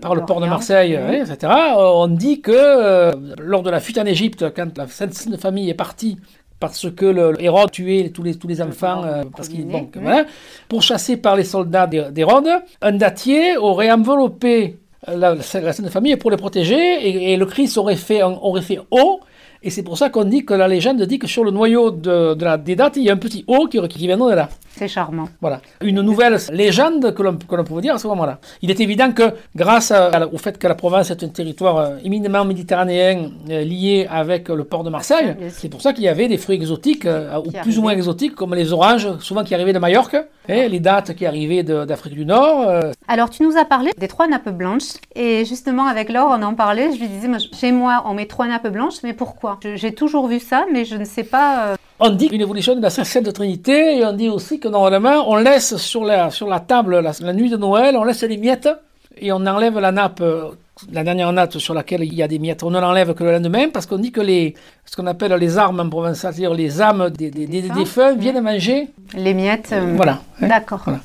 par 0.00 0.14
le 0.14 0.24
port 0.24 0.40
de 0.40 0.46
Marseille, 0.46 0.98
etc. 1.12 1.52
On 1.76 2.08
dit 2.08 2.40
que 2.40 2.52
euh, 2.54 3.12
lors 3.38 3.62
de 3.62 3.70
la 3.70 3.80
fuite 3.80 3.98
en 3.98 4.06
Égypte, 4.06 4.46
quand 4.54 4.78
la 4.78 4.86
Sainte 4.86 5.36
Famille 5.38 5.68
est 5.68 5.74
partie 5.74 6.16
parce 6.60 6.90
que 6.90 7.06
le, 7.06 7.42
Hérode 7.42 7.70
tuait 7.70 8.10
tous 8.10 8.22
les, 8.22 8.34
tous 8.36 8.46
les 8.46 8.60
enfants, 8.60 9.02
euh, 9.04 9.24
parce 9.34 9.48
qu'il 9.48 9.66
bon, 9.66 9.88
voilà, 9.94 10.26
pourchassé 10.68 11.16
par 11.16 11.34
les 11.34 11.44
soldats 11.44 11.86
d'Hérode, 11.86 12.48
un 12.82 12.92
dattier 12.92 13.56
aurait 13.56 13.90
enveloppé 13.90 14.76
la, 15.08 15.34
la, 15.34 15.42
Sainte 15.42 15.88
Famille 15.88 16.16
pour 16.16 16.30
les 16.30 16.36
protéger, 16.36 16.76
et, 16.76 17.32
et 17.32 17.36
le 17.36 17.46
Christ 17.46 17.78
aurait 17.78 17.96
fait, 17.96 18.22
aurait 18.22 18.62
fait 18.62 18.78
haut, 18.90 19.20
et 19.62 19.70
c'est 19.70 19.82
pour 19.82 19.98
ça 19.98 20.08
qu'on 20.10 20.24
dit 20.24 20.44
que 20.44 20.54
la 20.54 20.68
légende 20.68 21.02
dit 21.02 21.18
que 21.18 21.26
sur 21.26 21.44
le 21.44 21.50
noyau 21.50 21.90
de, 21.90 22.36
la, 22.42 22.56
des 22.56 22.76
dates, 22.76 22.96
il 22.96 23.04
y 23.04 23.10
a 23.10 23.12
un 23.12 23.18
petit 23.18 23.44
O 23.46 23.66
qui, 23.66 23.78
qui 23.88 24.06
vient 24.06 24.16
de 24.16 24.34
là. 24.34 24.48
C'est 24.76 24.88
charmant. 24.88 25.28
Voilà. 25.40 25.60
Une 25.82 26.00
nouvelle 26.00 26.38
légende 26.52 27.12
que 27.12 27.22
l'on 27.22 27.64
pouvait 27.64 27.82
dire 27.82 27.94
à 27.94 27.98
ce 27.98 28.06
moment-là. 28.08 28.38
Il 28.62 28.70
est 28.70 28.80
évident 28.80 29.12
que 29.12 29.34
grâce 29.54 29.92
au 30.32 30.38
fait 30.38 30.58
que 30.58 30.66
la 30.66 30.74
province 30.74 31.10
est 31.10 31.22
un 31.22 31.28
territoire 31.28 31.76
euh, 31.76 31.96
éminemment 32.04 32.44
méditerranéen 32.44 33.30
euh, 33.50 33.62
lié 33.62 34.06
avec 34.10 34.48
le 34.48 34.64
port 34.64 34.84
de 34.84 34.90
Marseille, 34.90 35.36
c'est 35.50 35.68
pour 35.68 35.82
ça 35.82 35.92
qu'il 35.92 36.04
y 36.04 36.08
avait 36.08 36.28
des 36.28 36.38
fruits 36.38 36.56
exotiques, 36.56 37.04
euh, 37.04 37.40
ou 37.44 37.50
plus 37.50 37.78
ou 37.78 37.82
moins 37.82 37.92
exotiques, 37.92 38.34
comme 38.34 38.54
les 38.54 38.72
oranges, 38.72 39.18
souvent 39.18 39.44
qui 39.44 39.54
arrivaient 39.54 39.72
de 39.72 39.78
Majorque, 39.78 40.16
et 40.48 40.68
les 40.68 40.80
dates 40.80 41.14
qui 41.14 41.26
arrivaient 41.26 41.62
d'Afrique 41.62 42.14
du 42.14 42.24
Nord. 42.24 42.82
Alors 43.08 43.30
tu 43.30 43.42
nous 43.42 43.56
as 43.56 43.64
parlé 43.64 43.90
des 43.98 44.08
trois 44.08 44.28
nappes 44.28 44.50
blanches, 44.50 44.94
et 45.14 45.44
justement 45.44 45.86
avec 45.86 46.08
Laure 46.10 46.36
on 46.38 46.42
en 46.42 46.54
parlait, 46.54 46.92
je 46.92 47.00
lui 47.00 47.08
disais, 47.08 47.28
chez 47.52 47.72
moi 47.72 48.04
on 48.06 48.14
met 48.14 48.26
trois 48.26 48.46
nappes 48.46 48.68
blanches, 48.68 49.02
mais 49.02 49.12
pourquoi? 49.12 49.49
J'ai 49.74 49.94
toujours 49.94 50.26
vu 50.26 50.40
ça, 50.40 50.66
mais 50.72 50.84
je 50.84 50.96
ne 50.96 51.04
sais 51.04 51.24
pas. 51.24 51.66
Euh, 51.66 51.76
on 51.98 52.10
dit 52.10 52.26
une 52.26 52.40
évolution 52.40 52.74
de 52.74 52.80
la 52.80 52.90
Sainte 52.90 53.32
Trinité, 53.32 53.98
et 53.98 54.04
on 54.06 54.12
dit 54.12 54.28
aussi 54.28 54.58
que 54.58 54.68
normalement, 54.68 55.30
on 55.30 55.36
laisse 55.36 55.76
sur 55.76 56.04
la, 56.04 56.30
sur 56.30 56.48
la 56.48 56.60
table, 56.60 57.00
la, 57.00 57.32
nuit 57.32 57.50
de 57.50 57.56
Noël, 57.58 57.96
on 57.96 58.04
laisse 58.04 58.22
les 58.22 58.38
miettes, 58.38 58.70
et 59.18 59.32
on 59.32 59.44
enlève 59.46 59.78
la 59.78 59.92
nappe, 59.92 60.20
euh, 60.22 60.48
la 60.92 61.04
dernière 61.04 61.30
nappe 61.32 61.58
sur 61.58 61.74
laquelle 61.74 62.02
il 62.02 62.14
y 62.14 62.22
a 62.22 62.28
des 62.28 62.38
miettes, 62.38 62.62
on 62.62 62.70
ne 62.70 62.80
l'enlève 62.80 63.12
que 63.12 63.22
le 63.22 63.32
lendemain, 63.32 63.68
parce 63.68 63.84
qu'on 63.84 63.98
dit 63.98 64.12
que 64.12 64.22
les, 64.22 64.54
ce 64.86 64.96
qu'on 64.96 65.06
appelle 65.06 65.32
les 65.34 65.58
armes 65.58 65.80
en 65.80 65.90
provençal, 65.90 66.32
c'est-à-dire 66.32 66.54
les 66.54 66.80
âmes 66.80 67.10
des, 67.10 67.30
des, 67.30 67.46
des, 67.46 67.68
défunts, 67.68 68.14
viennent 68.14 68.40
manger. 68.40 68.88
Les 69.14 69.34
miettes. 69.34 69.70
Euh, 69.72 69.92
voilà. 69.94 70.20
D'accord. 70.40 70.80
Voilà. 70.84 71.00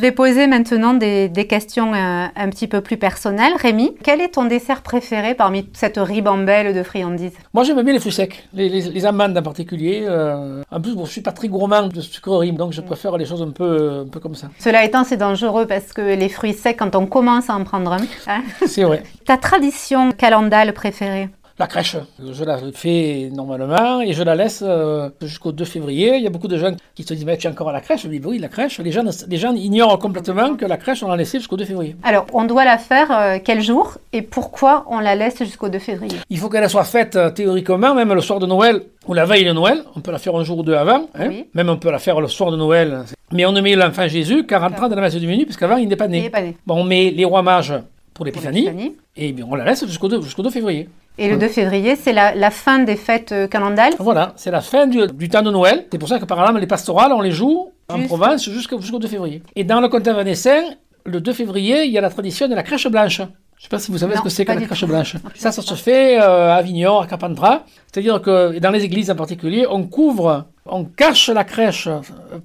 Je 0.00 0.04
vais 0.06 0.12
poser 0.12 0.46
maintenant 0.46 0.94
des, 0.94 1.46
questions 1.48 1.92
euh, 1.92 2.26
un, 2.36 2.50
petit 2.50 2.68
peu 2.68 2.80
plus 2.80 2.96
personnelles. 2.96 3.54
Rémi, 3.60 3.96
quel 4.04 4.20
est 4.20 4.28
ton 4.28 4.44
dessert 4.44 4.82
préféré 4.82 5.34
parmi 5.34 5.68
cette 5.72 5.96
ribambelle 5.96 6.72
de 6.72 6.84
friandises? 6.84 7.32
Moi, 7.52 7.64
j'aime 7.64 7.82
bien 7.82 7.94
les 7.94 7.98
fruits 7.98 8.12
secs, 8.12 8.46
les, 8.54 9.04
amandes 9.04 9.36
en 9.36 9.42
particulier. 9.42 10.04
Euh, 10.06 10.62
en 10.70 10.80
plus, 10.80 10.92
je 10.92 10.98
ne 11.00 11.04
suis 11.06 11.20
pas 11.20 11.32
très 11.32 11.48
gourmand 11.48 11.88
de 11.88 12.00
sucreries, 12.00 12.52
donc 12.52 12.72
je 12.72 12.80
préfère 12.80 13.16
les 13.18 13.24
choses 13.24 13.42
un 13.42 13.50
peu, 13.50 14.04
un 14.06 14.08
peu 14.08 14.20
comme 14.20 14.36
ça. 14.36 14.50
Cela 14.60 14.84
étant, 14.84 15.02
c'est 15.02 15.16
dangereux 15.16 15.66
parce 15.66 15.92
que 15.92 16.00
les 16.00 16.28
fruits 16.28 16.54
secs, 16.54 16.76
quand 16.78 16.94
on 16.94 17.06
commence 17.06 17.50
à 17.50 17.56
en 17.56 17.64
prendre 17.64 17.92
un... 17.92 18.02
Hein? 18.28 18.42
C'est 18.66 18.84
vrai. 18.84 19.02
Ta 19.26 19.36
tradition 19.36 20.12
calendale 20.12 20.74
préférée? 20.74 21.28
La 21.58 21.66
crèche. 21.66 21.96
Je 22.24 22.44
la 22.44 22.58
fais 22.72 23.30
normalement 23.32 24.00
et 24.00 24.12
je 24.12 24.22
la 24.22 24.34
laisse 24.34 24.62
euh, 24.66 25.10
jusqu'au 25.22 25.52
2 25.52 25.64
février. 25.64 26.16
Il 26.16 26.22
y 26.22 26.26
a 26.26 26.30
beaucoup 26.30 26.48
de 26.48 26.56
gens 26.56 26.72
qui 26.94 27.02
se 27.02 27.14
disent 27.14 27.24
Mais 27.24 27.36
tu 27.36 27.46
es 27.46 27.50
encore 27.50 27.68
à 27.68 27.72
la 27.72 27.80
crèche 27.80 28.02
Je 28.02 28.08
dis 28.08 28.20
Oui, 28.24 28.38
la 28.38 28.48
crèche. 28.48 28.78
Les 28.78 28.92
gens, 28.92 29.02
les 29.28 29.36
gens 29.36 29.52
ignorent 29.54 29.98
complètement 29.98 30.54
que 30.54 30.64
la 30.64 30.76
crèche, 30.76 31.02
on 31.02 31.08
l'a 31.08 31.16
laissée 31.16 31.38
jusqu'au 31.38 31.56
2 31.56 31.64
février. 31.64 31.96
Alors, 32.04 32.26
on 32.32 32.44
doit 32.44 32.64
la 32.64 32.78
faire 32.78 33.10
euh, 33.10 33.38
quel 33.42 33.60
jour 33.60 33.98
et 34.12 34.22
pourquoi 34.22 34.84
on 34.88 35.00
la 35.00 35.14
laisse 35.14 35.38
jusqu'au 35.38 35.68
2 35.68 35.78
février? 35.78 36.16
Il 36.30 36.38
faut 36.38 36.48
qu'elle 36.48 36.68
soit 36.70 36.84
faite 36.84 37.16
euh, 37.16 37.30
théoriquement, 37.30 37.94
même 37.94 38.12
le 38.12 38.20
soir 38.20 38.38
de 38.38 38.46
Noël 38.46 38.82
ou 39.06 39.14
la 39.14 39.24
veille 39.24 39.44
de 39.44 39.52
Noël. 39.52 39.82
On 39.96 40.00
peut 40.00 40.12
la 40.12 40.18
faire 40.18 40.36
un 40.36 40.44
jour 40.44 40.58
ou 40.58 40.62
deux 40.62 40.74
avant. 40.74 41.08
Hein. 41.14 41.30
Même 41.54 41.68
on 41.68 41.76
peut 41.76 41.90
la 41.90 41.98
faire 41.98 42.20
le 42.20 42.28
soir 42.28 42.52
de 42.52 42.56
Noël. 42.56 43.04
Mais 43.32 43.44
on 43.46 43.52
ne 43.52 43.60
met 43.60 43.74
l'enfant 43.74 44.06
Jésus 44.06 44.46
qu'en 44.46 44.60
rentrant 44.60 44.88
dans 44.88 44.96
la 44.96 45.02
messe 45.02 45.16
du 45.16 45.26
minuit, 45.26 45.44
parce 45.44 45.56
qu'avant, 45.56 45.76
il 45.76 45.88
n'est 45.88 45.96
pas 45.96 46.08
né. 46.08 46.30
Bon, 46.66 46.76
on 46.76 46.84
met 46.84 47.10
les 47.10 47.24
rois 47.24 47.42
mages 47.42 47.74
pour 48.14 48.24
l'épiphanie 48.24 48.94
et 49.16 49.34
on 49.48 49.54
la 49.54 49.64
laisse 49.64 49.86
jusqu'au 49.86 50.08
2, 50.08 50.22
jusqu'au 50.22 50.42
2 50.42 50.50
février. 50.50 50.88
Et 51.18 51.28
le 51.28 51.36
2 51.36 51.48
février, 51.48 51.96
c'est 51.96 52.12
la, 52.12 52.50
fin 52.50 52.78
des 52.78 52.96
fêtes 52.96 53.32
euh, 53.32 53.48
calendales 53.48 53.92
Voilà, 53.98 54.32
c'est 54.36 54.52
la 54.52 54.60
fin 54.60 54.86
du, 54.86 55.28
temps 55.28 55.42
de 55.42 55.50
Noël. 55.50 55.86
C'est 55.90 55.98
pour 55.98 56.08
ça 56.08 56.18
que 56.18 56.24
par 56.24 56.40
exemple, 56.40 56.60
les 56.60 56.66
pastorales, 56.66 57.12
on 57.12 57.20
les 57.20 57.32
joue 57.32 57.70
en 57.88 58.02
province 58.04 58.48
jusqu'au 58.48 58.78
2 58.78 59.08
février. 59.08 59.42
Et 59.56 59.64
dans 59.64 59.80
le 59.80 59.88
comté 59.88 60.12
vanessien, 60.12 60.62
le 61.04 61.20
2 61.20 61.32
février, 61.32 61.84
il 61.84 61.90
y 61.90 61.98
a 61.98 62.00
la 62.00 62.10
tradition 62.10 62.46
de 62.46 62.54
la 62.54 62.62
crèche 62.62 62.86
blanche. 62.86 63.18
Je 63.18 63.22
ne 63.22 63.64
sais 63.64 63.68
pas 63.70 63.78
si 63.80 63.90
vous 63.90 63.98
savez 63.98 64.14
ce 64.14 64.22
que 64.22 64.28
c'est 64.28 64.44
que 64.44 64.52
la 64.52 64.60
crèche 64.60 64.84
blanche. 64.84 65.16
Ça, 65.34 65.50
ça 65.50 65.62
se 65.62 65.74
fait 65.74 66.20
euh, 66.20 66.52
à 66.52 66.54
Avignon, 66.54 67.00
à 67.00 67.06
Carpentras. 67.08 67.64
C'est-à-dire 67.90 68.22
que 68.22 68.56
dans 68.60 68.70
les 68.70 68.84
églises 68.84 69.10
en 69.10 69.16
particulier, 69.16 69.66
on 69.68 69.82
couvre, 69.82 70.46
on 70.70 70.84
cache 70.84 71.28
la 71.28 71.44
crèche 71.44 71.88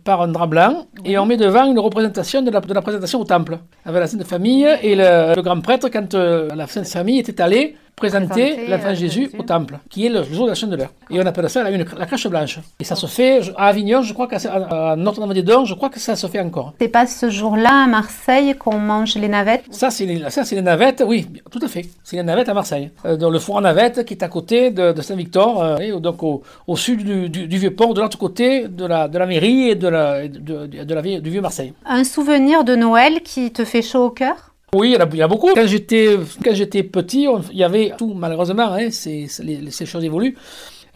par 0.04 0.22
un 0.22 0.30
drap 0.30 0.48
blanc 0.48 0.86
et 1.06 1.18
on 1.18 1.26
met 1.26 1.38
devant 1.38 1.66
une 1.66 1.80
représentation 1.80 2.42
de 2.42 2.52
la, 2.52 2.60
de 2.62 2.74
la 2.74 2.82
présentation 2.82 3.20
au 3.20 3.26
temple, 3.26 3.60
avec 3.86 4.00
la 4.00 4.08
Sainte 4.08 4.24
Famille 4.24 4.68
et 4.82 4.96
le, 4.96 5.42
grand 5.42 5.60
prêtre 5.62 5.90
quand 5.90 6.14
euh, 6.14 6.50
la 6.56 6.68
Sainte 6.68 6.88
Famille 6.88 7.20
était 7.20 7.42
allée 7.42 7.76
présenter 7.96 8.68
l'enfant 8.68 8.90
euh, 8.90 8.96
Jésus 8.96 9.30
au 9.38 9.44
temple, 9.44 9.78
qui 9.90 10.06
est 10.06 10.10
le 10.10 10.24
jour 10.24 10.46
de 10.46 10.50
la 10.50 10.56
Chandeleur. 10.56 10.90
Et 11.10 11.22
on 11.22 11.26
appelle 11.26 11.50
ça 11.50 11.64
la, 11.64 11.70
la 11.72 12.06
crèche 12.06 12.28
blanche. 12.28 12.60
Et 12.80 12.84
ça 12.84 12.96
se 12.96 13.06
fait 13.06 13.42
à 13.56 13.68
Avignon, 13.68 14.02
je 14.02 14.14
crois 14.14 14.28
qu'à 14.28 14.96
Notre-Dame-des-Dons, 14.96 15.66
je 15.66 15.74
crois 15.76 15.90
que 15.90 16.00
ça 16.00 16.16
se 16.16 16.28
fait 16.28 16.40
encore. 16.40 16.74
C'est 16.80 16.88
pas 16.88 17.06
ce 17.06 17.30
jour-là 17.30 17.84
à 17.84 17.88
Marseille 17.88 18.56
qu'on 18.58 18.78
mange 18.78 19.16
les 19.16 19.28
navettes? 19.28 19.66
Ça, 19.72 19.92
c'est 19.92 20.06
les, 20.06 20.24
les 20.52 20.62
navettes, 20.62 21.04
oui, 21.06 21.28
tout 21.52 21.60
à 21.62 21.68
fait. 21.68 21.86
C'est 22.04 22.18
les 22.18 22.24
navettes 22.24 22.50
à 22.50 22.54
Marseille. 22.54 22.90
Euh, 23.06 23.16
dans 23.16 23.30
le 23.30 23.40
four 23.40 23.60
à 23.60 23.62
navettes 23.62 24.06
qui 24.06 24.14
est 24.16 24.24
à 24.24 24.28
côté 24.28 24.72
de, 24.72 25.00
Saint-Victor, 25.02 25.64
euh, 25.64 26.00
donc 26.00 26.24
au, 26.24 26.44
sud 26.76 27.04
du, 27.30 27.58
Vieux-Port, 27.58 27.94
de 27.94 28.02
l'autre 28.14 28.20
côté 28.20 28.68
de 28.68 28.86
la, 28.86 29.08
de 29.08 29.18
la 29.18 29.26
mairie 29.26 29.70
et 29.70 29.76
de 29.76 29.88
la, 29.88 30.28
de, 30.28 30.68
de 30.68 30.94
la, 30.94 31.02
du 31.02 31.30
Vieux-Marseille. 31.30 31.74
Un 31.86 32.04
souvenir 32.04 32.64
de 32.64 32.76
Noël 32.76 33.22
qui 33.24 33.52
te 33.52 33.66
fait 33.66 33.82
chaud 33.82 34.06
au 34.06 34.10
cœur? 34.10 34.54
Oui, 34.74 34.96
il 34.96 35.18
y, 35.18 35.22
a, 35.22 35.28
beaucoup. 35.28 35.54
Quand 35.54 35.68
j'étais, 35.68 36.18
quand 36.44 36.54
j'étais 36.54 36.82
petit, 36.82 37.28
il 37.52 37.58
y 37.58 37.64
avait 37.64 37.94
tout, 37.98 38.14
malheureusement, 38.16 38.74
hein, 38.74 38.90
ces 38.90 39.28
choses 39.86 40.04
évoluent. 40.04 40.36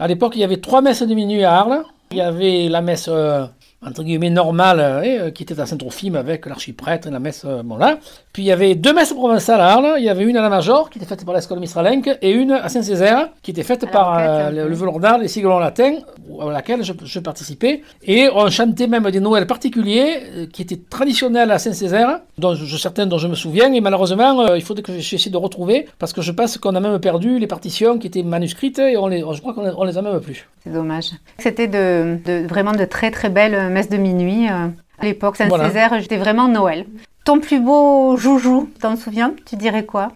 À 0.00 0.08
l'époque, 0.08 0.32
il 0.34 0.40
y 0.40 0.44
avait 0.44 0.56
trois 0.58 0.82
messes 0.82 1.02
de 1.02 1.14
minuit 1.14 1.44
à 1.44 1.54
Arles. 1.54 1.82
Il 2.10 2.18
y 2.18 2.20
avait 2.20 2.68
la 2.68 2.80
messe 2.80 3.08
euh, 3.08 3.46
entre 3.84 4.02
guillemets 4.02 4.30
normale 4.30 4.80
hein, 4.80 5.02
euh, 5.04 5.30
qui 5.30 5.44
était 5.44 5.60
à 5.60 5.66
Saint-Trophime 5.66 6.16
avec 6.16 6.46
l'archiprêtre 6.46 7.06
et 7.06 7.10
la 7.10 7.20
messe 7.20 7.44
euh, 7.44 7.62
bon 7.62 7.76
là. 7.76 7.98
Puis 8.32 8.42
il 8.42 8.46
y 8.46 8.52
avait 8.52 8.74
deux 8.74 8.92
messes 8.92 9.12
provençales 9.12 9.60
à 9.60 9.72
Arles. 9.72 9.94
Il 9.98 10.04
y 10.04 10.08
avait 10.08 10.24
une 10.24 10.36
à 10.36 10.42
la 10.42 10.48
Major 10.48 10.90
qui 10.90 10.98
était 10.98 11.06
faite 11.06 11.24
par 11.24 11.34
l'école 11.34 11.60
Mistralenque 11.60 12.10
et 12.20 12.30
une 12.30 12.52
à 12.52 12.68
Saint-Césaire 12.68 13.28
qui 13.42 13.52
était 13.52 13.62
faite 13.62 13.90
par 13.90 14.50
le, 14.50 14.68
le 14.68 14.74
Velordal 14.74 15.22
et 15.22 15.28
Sigelon 15.28 15.58
latin 15.58 15.98
à 16.40 16.50
laquelle 16.50 16.82
je, 16.82 17.20
participais. 17.20 17.82
Et 18.02 18.28
on 18.32 18.48
chantait 18.50 18.86
même 18.86 19.10
des 19.10 19.20
Noëls 19.20 19.46
particuliers 19.46 20.48
qui 20.52 20.62
étaient 20.62 20.78
traditionnels 20.88 21.50
à 21.50 21.58
Saint-Césaire, 21.58 22.20
dont 22.36 22.54
je, 22.54 22.76
certains 22.76 23.06
dont 23.06 23.18
je 23.18 23.28
me 23.28 23.34
souviens. 23.34 23.72
Et 23.72 23.80
malheureusement, 23.80 24.54
il 24.54 24.62
faudrait 24.62 24.82
que 24.82 24.98
j'essaie 24.98 25.30
de 25.30 25.36
retrouver 25.36 25.86
parce 25.98 26.12
que 26.12 26.22
je 26.22 26.32
pense 26.32 26.58
qu'on 26.58 26.74
a 26.74 26.80
même 26.80 26.98
perdu 26.98 27.38
les 27.38 27.46
partitions 27.46 27.98
qui 27.98 28.06
étaient 28.06 28.22
manuscrites 28.22 28.78
et 28.78 28.96
on 28.96 29.06
les, 29.06 29.20
je 29.20 29.40
crois 29.40 29.54
qu'on 29.54 29.84
les 29.84 29.98
a 29.98 30.02
même 30.02 30.20
plus. 30.20 30.48
C'est 30.68 30.74
dommage. 30.74 31.12
C'était 31.38 31.66
de, 31.66 32.46
vraiment 32.46 32.72
de 32.72 32.84
très 32.84 33.10
très 33.10 33.30
belles 33.30 33.70
messe 33.70 33.88
de 33.88 33.96
minuit. 33.96 34.48
Euh, 34.48 34.68
à 34.98 35.04
l'époque, 35.04 35.36
Saint-Césaire, 35.36 35.98
j'étais 36.00 36.16
vraiment 36.16 36.48
Noël. 36.48 36.84
Ton 37.24 37.40
plus 37.40 37.60
beau 37.60 38.16
joujou, 38.16 38.68
t'en 38.80 38.96
souviens? 38.96 39.32
Tu 39.46 39.56
dirais 39.56 39.84
quoi? 39.84 40.08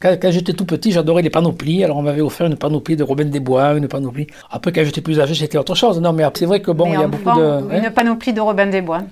Quand, 0.00 0.18
j'étais 0.24 0.52
tout 0.52 0.66
petit, 0.66 0.92
j'adorais 0.92 1.22
les 1.22 1.30
panoplies. 1.30 1.82
Alors, 1.82 1.96
on 1.96 2.02
m'avait 2.02 2.20
offert 2.20 2.46
une 2.46 2.56
panoplie 2.56 2.96
de 2.96 3.02
Robin 3.02 3.24
des 3.24 3.40
Bois, 3.40 3.72
une 3.72 3.88
panoplie. 3.88 4.26
Après, 4.50 4.70
quand 4.70 4.84
j'étais 4.84 5.00
plus 5.00 5.18
âgé, 5.18 5.34
c'était 5.34 5.58
autre 5.58 5.74
chose. 5.74 6.00
Non, 6.00 6.12
mais 6.12 6.24
c'est 6.34 6.46
vrai 6.46 6.60
que 6.60 6.70
bon, 6.70 6.86
il 6.86 7.00
y 7.00 7.02
a 7.02 7.08
beaucoup 7.08 7.30
de. 7.30 7.76
Une 7.76 7.90
panoplie 7.90 8.32
de 8.32 8.40
Robin 8.40 8.66
des 8.66 8.82
Bois. 8.82 9.02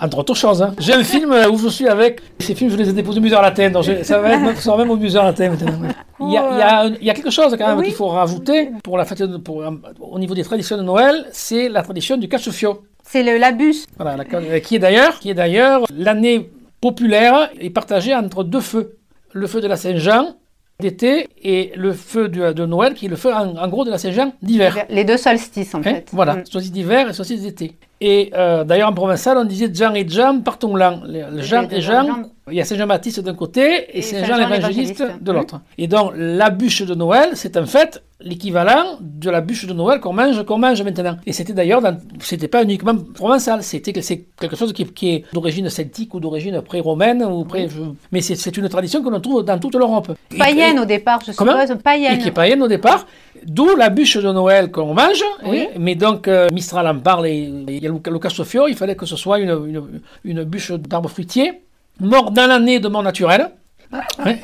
Entre 0.00 0.18
autres 0.18 0.34
choses. 0.34 0.60
Hein. 0.62 0.74
J'ai 0.78 0.92
un 0.94 1.04
film 1.04 1.32
où 1.52 1.56
je 1.58 1.68
suis 1.68 1.86
avec. 1.88 2.20
Ces 2.40 2.54
films, 2.54 2.70
je 2.70 2.76
les 2.76 2.88
ai 2.88 2.92
déposés 2.92 3.18
au 3.18 3.22
musée 3.22 3.36
latin. 3.36 3.70
Donc 3.70 3.84
ça 4.02 4.18
va 4.18 4.32
être 4.34 4.60
ça 4.60 4.76
même 4.76 4.90
au 4.90 4.96
musée 4.96 5.18
latin 5.18 5.50
maintenant. 5.50 5.88
Il 6.20 6.32
y, 6.32 6.36
a, 6.36 6.86
il, 6.86 7.04
y 7.04 7.10
a, 7.10 7.14
quelque 7.14 7.30
chose 7.30 7.54
quand 7.58 7.74
même 7.76 7.84
qu'il 7.84 7.92
faut 7.94 8.06
rajouter 8.08 8.70
pour 8.82 8.96
la 8.98 9.04
fête 9.04 9.24
pour, 9.38 9.62
au 10.00 10.18
niveau 10.18 10.34
des 10.34 10.42
traditions 10.44 10.76
de 10.76 10.82
Noël, 10.82 11.26
c'est 11.32 11.68
la 11.68 11.82
tradition 11.82 12.16
du 12.16 12.28
cache-fio. 12.28 12.82
C'est 13.02 13.22
le 13.22 13.36
labus. 13.36 13.86
Voilà, 13.98 14.24
qui 14.60 14.76
est 14.76 14.78
d'ailleurs, 14.78 15.18
qui 15.18 15.30
est 15.30 15.34
d'ailleurs 15.34 15.84
l'année 15.94 16.50
populaire 16.80 17.50
est 17.60 17.70
partagée 17.70 18.14
entre 18.14 18.44
deux 18.44 18.60
feux. 18.60 18.96
Le 19.32 19.46
feu 19.46 19.60
de 19.60 19.66
la 19.66 19.76
Saint-Jean 19.76 20.36
d'été 20.80 21.28
et 21.42 21.72
le 21.76 21.92
feu 21.92 22.28
de, 22.28 22.52
de 22.52 22.66
Noël 22.66 22.94
qui 22.94 23.06
est 23.06 23.08
le 23.08 23.16
feu 23.16 23.32
en, 23.32 23.56
en 23.56 23.68
gros 23.68 23.84
de 23.84 23.90
la 23.90 23.98
Saint-Jean 23.98 24.32
d'hiver. 24.42 24.76
Les 24.90 25.04
deux 25.04 25.16
solstices 25.16 25.74
en 25.74 25.78
Hein, 25.78 25.82
fait. 25.82 26.08
Voilà, 26.12 26.34
Mm. 26.36 26.46
solstice 26.46 26.72
d'hiver 26.72 27.08
et 27.08 27.12
solstice 27.12 27.42
d'été. 27.42 27.72
Et 28.06 28.30
euh, 28.34 28.64
d'ailleurs 28.64 28.90
en 28.90 28.92
provençal, 28.92 29.38
on 29.38 29.44
disait 29.46 29.70
Jean 29.72 29.94
et 29.94 30.06
Jean 30.06 30.40
partons 30.42 30.76
l'an. 30.76 31.00
Le- 31.06 31.40
Jean 31.40 31.66
et 31.70 31.80
Jean, 31.80 32.24
il 32.50 32.54
y 32.54 32.60
a 32.60 32.64
Saint 32.66 32.76
Jean-Baptiste 32.76 33.20
d'un 33.20 33.32
côté 33.34 33.62
et, 33.96 33.98
Et 33.98 34.02
Saint 34.02 34.18
Saint 34.20 34.26
Jean 34.26 34.36
Jean 34.36 34.48
l'évangéliste 34.48 34.98
l'évangéliste. 35.00 35.22
de 35.24 35.32
l'autre. 35.32 35.60
Et 35.78 35.86
donc 35.86 36.12
la 36.14 36.50
bûche 36.50 36.82
de 36.82 36.94
Noël, 36.94 37.30
c'est 37.32 37.56
en 37.56 37.64
fait 37.64 38.02
l'équivalent 38.24 38.96
de 39.00 39.30
la 39.30 39.40
bûche 39.40 39.66
de 39.66 39.72
Noël 39.72 40.00
qu'on 40.00 40.12
mange, 40.12 40.42
qu'on 40.44 40.58
mange 40.58 40.82
maintenant. 40.82 41.16
Et 41.26 41.32
c'était 41.32 41.52
d'ailleurs, 41.52 41.82
c'était 42.20 42.48
pas 42.48 42.62
uniquement 42.62 42.96
provençal, 43.14 43.62
c'était 43.62 43.92
que 43.92 44.00
c'est 44.00 44.24
quelque 44.40 44.56
chose 44.56 44.72
qui, 44.72 44.84
qui 44.86 45.10
est 45.14 45.24
d'origine 45.32 45.68
celtique 45.70 46.14
ou 46.14 46.20
d'origine 46.20 46.60
pré-romaine 46.62 47.22
ou 47.22 47.44
pré, 47.44 47.68
je- 47.68 47.82
mais 48.12 48.20
c'est 48.22 48.34
c'est 48.36 48.56
une 48.56 48.68
tradition 48.68 49.02
que 49.04 49.10
l'on 49.10 49.20
trouve 49.20 49.44
dans 49.44 49.58
toute 49.58 49.74
l'Europe. 49.74 50.08
Et- 50.34 50.38
Païenne 50.38 50.76
et- 50.78 50.80
au 50.80 50.84
départ, 50.84 51.20
je 51.26 51.32
Comment 51.32 51.52
suppose. 51.60 51.76
et 51.76 51.82
Païenne. 51.82 52.18
qui 52.18 52.28
est 52.28 52.32
païenne 52.32 52.62
au 52.62 52.68
départ, 52.68 53.06
d'où 53.46 53.76
la 53.76 53.90
bûche 53.90 54.16
de 54.16 54.32
Noël 54.32 54.70
qu'on 54.70 54.94
mange. 54.94 55.22
Oui. 55.46 55.68
mais 55.78 55.94
donc, 55.94 56.26
euh, 56.26 56.48
Mistral 56.52 56.86
en 56.88 56.98
parle, 56.98 57.26
et 57.26 57.38
il 57.68 57.82
y 57.82 57.86
a 57.86 57.90
Luca, 57.90 58.10
Luca 58.10 58.30
Sofio, 58.30 58.66
il 58.68 58.74
fallait 58.76 58.96
que 58.96 59.06
ce 59.06 59.16
soit 59.16 59.38
une, 59.38 59.50
une, 59.50 59.82
une 60.24 60.44
bûche 60.44 60.72
d'arbre 60.72 61.10
fruitier, 61.10 61.60
mort 62.00 62.30
dans 62.30 62.46
l'année 62.48 62.80
de 62.80 62.88
mort 62.88 63.02
naturelle. 63.02 63.50
hein. 63.92 64.34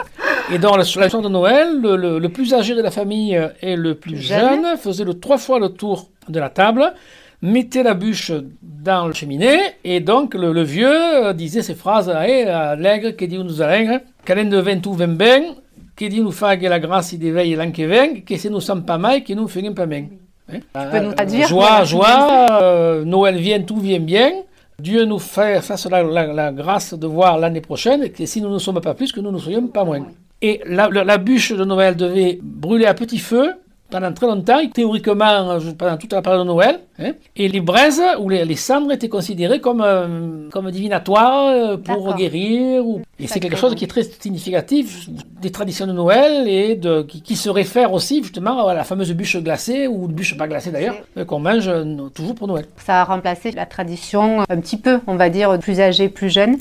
Et 0.53 0.59
dans 0.59 0.73
la 0.73 0.79
la 0.79 0.85
soirée 0.85 1.09
de 1.11 1.29
Noël, 1.29 1.81
le, 1.81 1.97
le- 1.97 2.19
le 2.19 2.29
plus 2.29 2.53
âgé 2.55 2.75
de 2.75 2.83
la 2.83 2.91
famille 2.91 3.41
et 3.63 3.77
le 3.77 3.95
plus 3.95 4.17
Jeune. 4.17 4.63
jeune 4.65 4.77
faisait 4.77 5.05
le 5.05 5.15
trois 5.15 5.39
fois 5.39 5.59
le 5.61 5.69
tour 5.69 6.09
de 6.29 6.41
la 6.41 6.49
table, 6.51 6.93
mettait 7.43 7.83
la 7.85 7.95
bûche 7.95 8.33
dans 8.63 9.07
le 9.07 9.13
cheminée, 9.15 9.59
et 9.85 10.01
donc 10.01 10.35
le, 10.35 10.53
le 10.53 10.63
vieux 10.63 10.89
euh, 11.27 11.33
disait 11.33 11.63
ces 11.63 11.75
phrases 11.75 12.13
eh, 12.27 12.45
allègre, 12.47 13.11
que 13.17 13.25
Dieu 13.25 13.43
nous 13.43 13.63
allègre, 13.63 14.01
qu'allen 14.25 14.49
de 14.51 14.59
vent 14.59 14.81
tout 14.81 14.93
vent 14.95 15.07
bien, 15.09 15.43
que 15.97 16.05
Dieu 16.07 16.23
nous 16.23 16.33
fasse 16.33 16.61
la 16.61 16.81
grâce 16.81 17.15
d'éveil 17.15 17.55
l'an 17.55 17.71
que 17.71 17.83
vient, 17.83 18.15
que 18.27 18.37
si 18.37 18.51
nous 18.51 18.61
sommes 18.61 18.85
pas 18.85 18.99
mal, 18.99 19.23
que 19.23 19.33
nous 19.35 19.47
faisons 19.49 19.73
pas 19.75 19.87
bien. 19.87 20.07
Hein? 20.53 20.59
peux 20.91 20.99
nous 21.01 21.13
traduire 21.13 21.47
Joie, 21.47 21.85
joie, 21.85 22.59
euh, 22.63 23.05
Noël 23.05 23.37
vient, 23.37 23.61
tout 23.63 23.79
vient 23.79 24.01
bien. 24.01 24.33
Dieu 24.81 25.05
nous 25.05 25.19
fait, 25.19 25.61
fasse 25.61 25.87
la, 25.89 26.03
la- 26.03 26.33
la 26.33 26.51
grâce 26.53 26.95
de 26.95 27.07
voir 27.07 27.39
l'année 27.39 27.61
prochaine, 27.61 28.03
et 28.03 28.11
que 28.11 28.25
si 28.27 28.41
nous 28.41 28.51
ne 28.53 28.59
sommes 28.59 28.81
pas 28.81 28.95
plus, 28.95 29.13
que 29.13 29.21
nous 29.21 29.31
ne 29.31 29.39
soyons 29.39 29.67
pas 29.69 29.85
moins. 29.85 30.07
Et 30.43 30.61
la, 30.67 30.89
la- 30.89 31.05
la 31.05 31.19
bûche 31.19 31.53
de 31.53 31.65
Noël 31.65 31.97
devait 31.97 32.39
brûler 32.43 32.87
à 32.87 32.95
petit 32.95 33.19
feu 33.19 33.53
pendant 33.91 34.13
très 34.13 34.29
longtemps, 34.29 34.61
théoriquement 34.73 35.51
euh, 35.51 35.59
pendant 35.77 35.97
toute 35.97 36.13
la 36.13 36.23
période 36.23 36.43
de 36.43 36.47
Noël. 36.47 36.79
hein. 37.01 37.11
Et 37.35 37.49
les 37.49 37.61
braises 37.61 38.01
ou 38.21 38.29
les, 38.29 38.45
les 38.45 38.55
cendres 38.55 38.93
étaient 38.93 39.09
considérées 39.09 39.61
comme, 39.61 39.83
euh, 39.85 40.49
comme 40.51 40.71
divinatoires 40.71 41.49
euh, 41.49 41.77
pour 41.77 42.15
guérir. 42.15 42.87
Ou... 42.87 43.03
Et 43.19 43.27
c'est 43.27 43.41
quelque 43.41 43.57
chose 43.57 43.75
qui 43.75 43.83
est 43.85 43.89
très 43.89 44.05
significatif 44.05 45.09
des 45.43 45.51
traditions 45.51 45.89
de 45.89 45.93
Noël 45.93 46.47
et 46.47 46.77
de, 46.77 47.03
qui, 47.03 47.21
qui 47.21 47.35
se 47.35 47.51
réfère 47.51 47.93
aussi 47.93 48.23
justement 48.23 48.67
à 48.69 48.75
la 48.75 48.85
fameuse 48.85 49.13
bûche 49.13 49.37
glacée 49.39 49.89
ou 49.89 50.07
bûche 50.07 50.37
pas 50.39 50.47
glacée 50.47 50.71
d'ailleurs, 50.71 50.95
qu'on 51.27 51.41
mange 51.41 51.69
toujours 52.15 52.37
pour 52.37 52.47
Noël. 52.47 52.67
Ça 52.79 53.01
a 53.01 53.05
remplacé 53.05 53.51
la 53.51 53.67
tradition 53.67 54.43
un 54.49 54.61
petit 54.61 54.77
peu, 54.77 55.01
on 55.09 55.17
va 55.17 55.31
dire, 55.31 55.59
plus 55.59 55.81
âgée, 55.81 56.09
plus 56.09 56.31
jeune. 56.31 56.59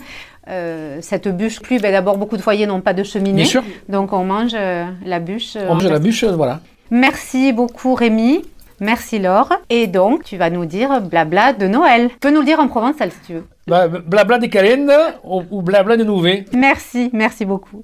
Euh, 0.49 0.97
cette 1.01 1.27
bûche, 1.27 1.59
plus, 1.61 1.79
ben, 1.79 1.91
d'abord 1.91 2.17
beaucoup 2.17 2.37
de 2.37 2.41
foyers 2.41 2.65
n'ont 2.65 2.81
pas 2.81 2.93
de 2.93 3.03
cheminée, 3.03 3.43
Bien 3.43 3.45
sûr, 3.45 3.63
donc 3.87 4.13
on 4.13 4.23
mange 4.23 4.51
euh, 4.55 4.85
la 5.05 5.19
bûche. 5.19 5.55
euh, 5.55 5.67
on 5.69 5.75
mange 5.75 5.85
la 5.87 5.99
bûche, 5.99 6.23
voilà. 6.23 6.59
Merci 6.91 7.53
beaucoup 7.53 7.93
Rémi. 7.93 8.41
Merci 8.81 9.19
Laure. 9.19 9.51
Et 9.69 9.87
donc, 9.87 10.23
tu 10.23 10.37
vas 10.37 10.49
nous 10.49 10.65
dire 10.65 11.01
blabla 11.01 11.51
de 11.53 11.67
Noël. 11.67 12.09
Tu 12.09 12.15
peux 12.19 12.31
nous 12.31 12.39
le 12.39 12.45
dire 12.45 12.59
en 12.59 12.67
provençal 12.67 13.11
si 13.11 13.17
tu 13.27 13.33
veux. 13.33 13.43
Bah, 13.67 13.87
blabla 13.87 14.39
des 14.39 14.49
calendes 14.49 14.89
ou, 15.23 15.43
ou 15.51 15.61
blabla 15.61 15.97
des 15.97 16.05
nouvelles. 16.05 16.45
Merci, 16.53 17.09
merci 17.13 17.43
beaucoup. 17.45 17.83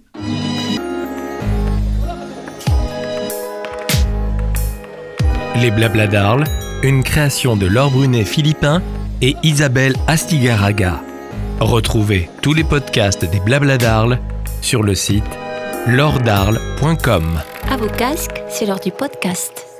Les 5.62 5.72
Blabla 5.72 6.07
d'Arles, 6.07 6.43
une 6.84 7.01
création 7.03 7.55
de 7.55 7.65
Laure 7.65 7.91
Brunet-Philippin 7.91 8.81
et 9.22 9.36
Isabelle 9.43 9.93
Astigaraga. 10.07 11.00
Retrouvez 11.60 12.30
tous 12.42 12.54
les 12.54 12.64
podcasts 12.64 13.24
des 13.24 13.40
Blabla 13.40 13.78
d'Arles 13.78 14.20
sur 14.62 14.84
le 14.84 14.94
site 14.94 15.24
laurdarles.com. 15.88 17.40
À 17.70 17.78
vos 17.78 17.88
casques, 17.88 18.42
c'est 18.50 18.66
l'heure 18.66 18.80
du 18.80 18.92
podcast. 18.92 19.75